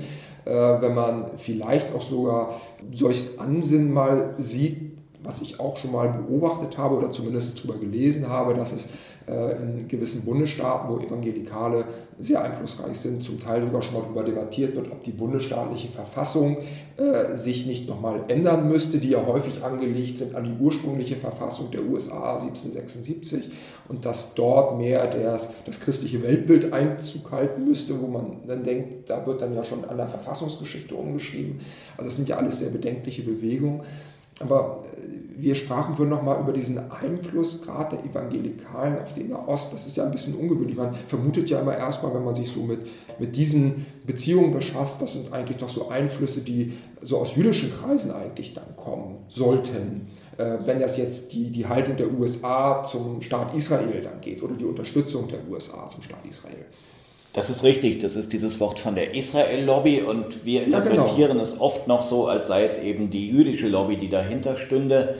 [0.46, 2.60] äh, wenn man vielleicht auch sogar
[2.92, 4.89] solches Ansinnen mal sieht,
[5.22, 8.88] was ich auch schon mal beobachtet habe oder zumindest darüber gelesen habe, dass es
[9.26, 11.84] äh, in gewissen Bundesstaaten, wo Evangelikale
[12.18, 16.58] sehr einflussreich sind, zum Teil sogar schon mal darüber debattiert wird, ob die bundesstaatliche Verfassung
[16.96, 21.70] äh, sich nicht nochmal ändern müsste, die ja häufig angelegt sind an die ursprüngliche Verfassung
[21.70, 23.50] der USA 1776
[23.88, 29.08] und dass dort mehr das, das christliche Weltbild Einzug halten müsste, wo man dann denkt,
[29.10, 31.60] da wird dann ja schon an der Verfassungsgeschichte umgeschrieben.
[31.96, 33.82] Also das sind ja alles sehr bedenkliche Bewegungen.
[34.40, 39.72] Aber äh, wir sprachen vorhin nochmal über diesen Einfluss gerade der Evangelikalen auf den Nahost.
[39.72, 40.76] Das ist ja ein bisschen ungewöhnlich.
[40.76, 42.80] Man vermutet ja immer erstmal, wenn man sich so mit,
[43.18, 48.10] mit diesen Beziehungen befasst, das sind eigentlich doch so Einflüsse, die so aus jüdischen Kreisen
[48.10, 50.08] eigentlich dann kommen sollten.
[50.36, 54.54] Äh, wenn das jetzt die, die Haltung der USA zum Staat Israel dann geht oder
[54.54, 56.66] die Unterstützung der USA zum Staat Israel.
[57.32, 61.42] Das ist richtig, das ist dieses Wort von der Israel-Lobby und wir interpretieren ja, genau.
[61.42, 65.14] es oft noch so, als sei es eben die jüdische Lobby, die dahinter stünde.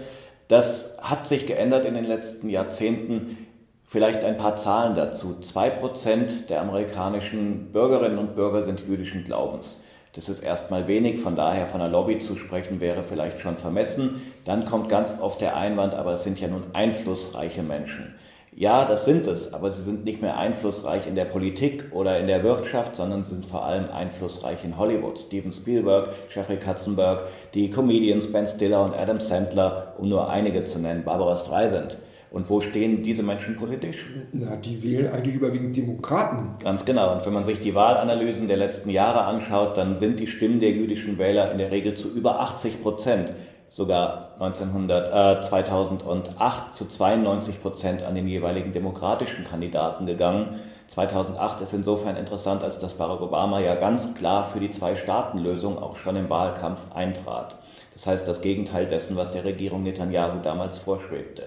[0.49, 3.47] Das hat sich geändert in den letzten Jahrzehnten.
[3.85, 5.39] Vielleicht ein paar Zahlen dazu.
[5.41, 9.81] Zwei Prozent der amerikanischen Bürgerinnen und Bürger sind jüdischen Glaubens.
[10.13, 14.23] Das ist erstmal wenig, von daher von einer Lobby zu sprechen wäre vielleicht schon vermessen.
[14.45, 18.15] Dann kommt ganz oft der Einwand, aber es sind ja nun einflussreiche Menschen.
[18.53, 22.27] Ja, das sind es, aber sie sind nicht mehr einflussreich in der Politik oder in
[22.27, 25.21] der Wirtschaft, sondern sind vor allem einflussreich in Hollywood.
[25.21, 27.23] Steven Spielberg, Jeffrey Katzenberg,
[27.55, 31.97] die Comedians Ben Stiller und Adam Sandler, um nur einige zu nennen, Barbara Streisand.
[32.33, 33.97] Und wo stehen diese Menschen politisch?
[34.33, 36.55] Na, die wählen eigentlich überwiegend Demokraten.
[36.63, 37.13] Ganz genau.
[37.13, 40.71] Und wenn man sich die Wahlanalysen der letzten Jahre anschaut, dann sind die Stimmen der
[40.71, 43.33] jüdischen Wähler in der Regel zu über 80 Prozent
[43.71, 50.61] sogar 1900, äh, 2008 zu 92 Prozent an den jeweiligen demokratischen Kandidaten gegangen.
[50.89, 55.97] 2008 ist insofern interessant, als dass Barack Obama ja ganz klar für die Zwei-Staaten-Lösung auch
[55.97, 57.57] schon im Wahlkampf eintrat.
[57.93, 61.45] Das heißt das Gegenteil dessen, was der Regierung Netanyahu damals vorschwebte.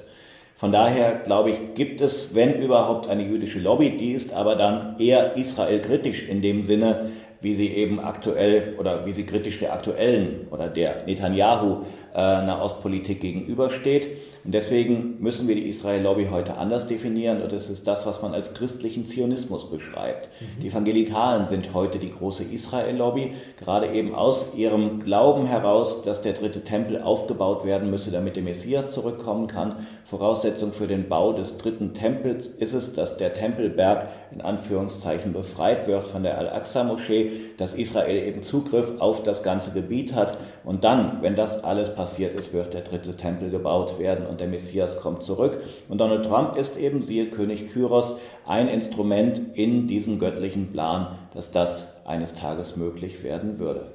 [0.55, 4.97] Von daher glaube ich, gibt es, wenn überhaupt, eine jüdische Lobby, die ist aber dann
[4.97, 7.11] eher israelkritisch in dem Sinne,
[7.43, 13.19] wie sie eben aktuell oder wie sie kritisch der aktuellen oder der Netanyahu äh, Nahostpolitik
[13.21, 14.07] gegenübersteht.
[14.45, 18.33] Und deswegen müssen wir die Israel-Lobby heute anders definieren und das ist das, was man
[18.33, 20.27] als christlichen Zionismus beschreibt.
[20.27, 20.61] Mhm.
[20.61, 26.33] Die Evangelikalen sind heute die große Israel-Lobby, gerade eben aus ihrem Glauben heraus, dass der
[26.33, 29.77] dritte Tempel aufgebaut werden müsse, damit der Messias zurückkommen kann.
[30.03, 35.87] Voraussetzung für den Bau des dritten Tempels ist es, dass der Tempelberg in Anführungszeichen befreit
[35.87, 41.19] wird von der Al-Aqsa-Moschee, dass Israel eben Zugriff auf das ganze Gebiet hat und dann,
[41.21, 45.23] wenn das alles passiert ist, wird der dritte Tempel gebaut werden und der Messias kommt
[45.23, 45.59] zurück.
[45.87, 51.51] Und Donald Trump ist eben, siehe König Kyros, ein Instrument in diesem göttlichen Plan, dass
[51.51, 53.91] das eines Tages möglich werden würde.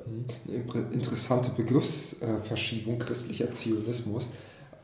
[0.92, 4.30] Interessante Begriffsverschiebung christlicher Zionismus.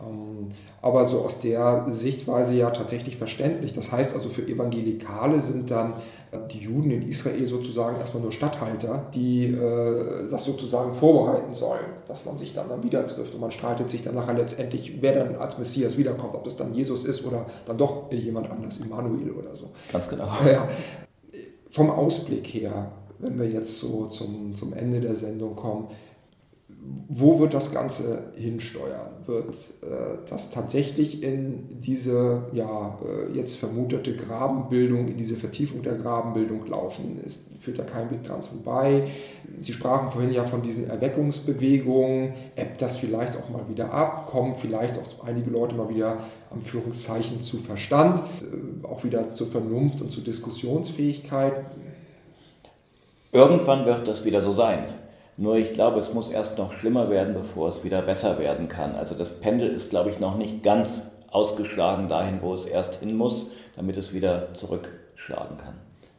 [0.06, 0.48] Ähm,
[0.82, 3.72] aber so aus der Sichtweise ja tatsächlich verständlich.
[3.72, 5.94] Das heißt also für Evangelikale sind dann
[6.30, 11.84] äh, die Juden in Israel sozusagen erstmal nur Statthalter, die äh, das sozusagen vorbereiten sollen,
[12.06, 15.24] dass man sich dann, dann wieder trifft und man streitet sich dann nachher letztendlich, wer
[15.24, 19.30] dann als Messias wiederkommt, ob es dann Jesus ist oder dann doch jemand anders, Immanuel
[19.30, 19.70] oder so.
[19.92, 20.28] Ganz genau.
[20.46, 20.68] Ja.
[21.70, 25.88] Vom Ausblick her, wenn wir jetzt so zum, zum Ende der Sendung kommen,
[27.08, 29.10] wo wird das Ganze hinsteuern?
[29.26, 35.94] Wird äh, das tatsächlich in diese ja, äh, jetzt vermutete Grabenbildung, in diese Vertiefung der
[35.94, 37.20] Grabenbildung laufen?
[37.24, 39.08] Es führt da kein Weg dran vorbei.
[39.58, 42.34] Sie sprachen vorhin ja von diesen Erweckungsbewegungen.
[42.56, 44.26] Ebbt das vielleicht auch mal wieder ab?
[44.26, 46.18] Kommen vielleicht auch einige Leute mal wieder
[46.50, 51.64] am Führungszeichen zu Verstand, äh, auch wieder zur Vernunft und zur Diskussionsfähigkeit?
[53.32, 54.84] Irgendwann wird das wieder so sein.
[55.36, 58.94] Nur ich glaube, es muss erst noch schlimmer werden, bevor es wieder besser werden kann.
[58.94, 63.16] Also das Pendel ist, glaube ich, noch nicht ganz ausgeschlagen dahin, wo es erst hin
[63.16, 65.74] muss, damit es wieder zurückschlagen kann.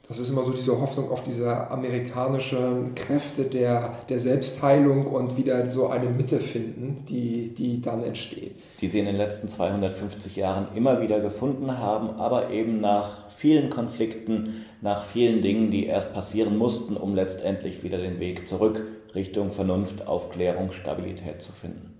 [0.07, 5.67] Das ist immer so diese Hoffnung auf diese amerikanischen Kräfte der, der Selbstheilung und wieder
[5.67, 8.55] so eine Mitte finden, die, die dann entsteht.
[8.81, 13.71] Die sie in den letzten 250 Jahren immer wieder gefunden haben, aber eben nach vielen
[13.71, 18.83] Konflikten, nach vielen Dingen, die erst passieren mussten, um letztendlich wieder den Weg zurück
[19.15, 21.93] Richtung Vernunft, Aufklärung, Stabilität zu finden.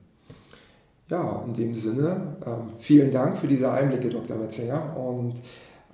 [1.10, 4.38] Ja, in dem Sinne, äh, vielen Dank für diese Einblicke, Dr.
[4.38, 4.98] Metzinger.
[4.98, 5.36] Und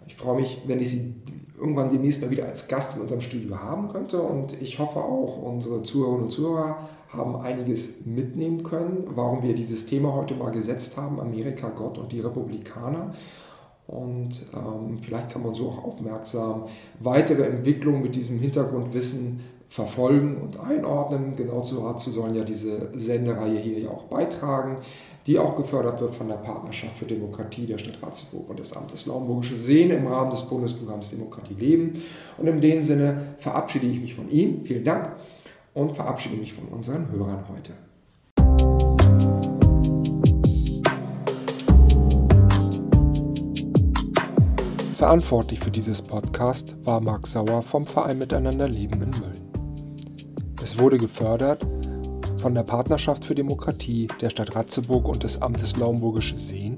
[0.07, 1.13] ich freue mich, wenn ich Sie
[1.57, 4.22] irgendwann demnächst mal wieder als Gast in unserem Studio haben könnte.
[4.22, 9.86] Und ich hoffe auch, unsere Zuhörerinnen und Zuhörer haben einiges mitnehmen können, warum wir dieses
[9.86, 13.13] Thema heute mal gesetzt haben, Amerika, Gott und die Republikaner.
[13.88, 16.65] Und ähm, vielleicht kann man so auch aufmerksam
[16.99, 19.41] weitere Entwicklungen mit diesem Hintergrundwissen
[19.72, 21.38] verfolgen und einordnen.
[21.38, 24.80] Genau dazu sollen ja diese Sendereihe hier ja auch beitragen,
[25.26, 29.05] die auch gefördert wird von der Partnerschaft für Demokratie der Stadt Ratzeburg und des Amtes
[29.05, 32.03] Laumburgische Seen im Rahmen des Bundesprogramms Demokratie leben.
[32.38, 34.65] Und in dem Sinne verabschiede ich mich von Ihnen.
[34.65, 35.15] Vielen Dank
[35.74, 37.72] und verabschiede mich von unseren Hörern heute.
[44.97, 49.51] Verantwortlich für dieses Podcast war Marc Sauer vom Verein Miteinander Leben in Mölln.
[50.62, 51.66] Es wurde gefördert
[52.38, 56.78] von der Partnerschaft für Demokratie der Stadt Ratzeburg und des Amtes Laumburgische Seen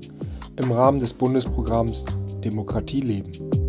[0.57, 2.05] im Rahmen des Bundesprogramms
[2.43, 3.62] Demokratie leben.